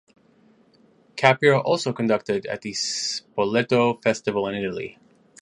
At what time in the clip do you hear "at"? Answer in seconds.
2.47-2.63